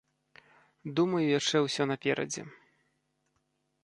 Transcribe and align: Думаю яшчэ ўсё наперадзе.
Думаю 0.99 1.21
яшчэ 1.39 1.57
ўсё 1.65 1.83
наперадзе. 1.93 2.43